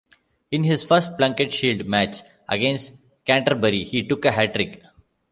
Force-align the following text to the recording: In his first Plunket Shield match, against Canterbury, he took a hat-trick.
In 0.49 0.63
his 0.63 0.83
first 0.83 1.15
Plunket 1.15 1.53
Shield 1.53 1.85
match, 1.85 2.23
against 2.49 2.95
Canterbury, 3.23 3.83
he 3.83 4.01
took 4.01 4.25
a 4.25 4.31
hat-trick. 4.31 4.81